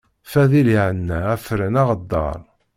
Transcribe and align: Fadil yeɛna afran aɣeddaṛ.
Fadil 0.31 0.67
yeɛna 0.73 1.17
afran 1.35 1.75
aɣeddaṛ. 1.81 2.39